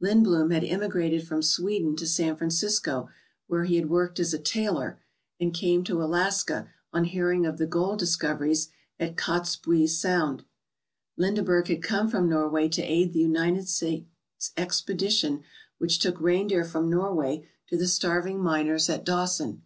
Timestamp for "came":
5.52-5.84